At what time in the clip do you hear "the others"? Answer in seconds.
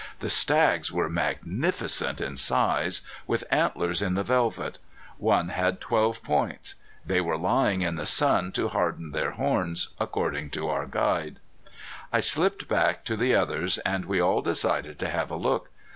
13.15-13.77